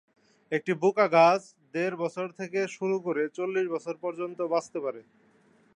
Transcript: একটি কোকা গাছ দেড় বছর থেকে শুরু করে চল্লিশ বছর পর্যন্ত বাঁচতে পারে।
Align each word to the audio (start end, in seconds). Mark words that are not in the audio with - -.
একটি 0.51 0.71
কোকা 0.81 1.05
গাছ 1.07 1.41
দেড় 1.73 1.95
বছর 1.95 2.27
থেকে 2.39 2.59
শুরু 2.67 2.95
করে 2.99 3.23
চল্লিশ 3.29 3.65
বছর 3.67 3.95
পর্যন্ত 3.97 4.39
বাঁচতে 4.53 4.79
পারে। 4.79 5.01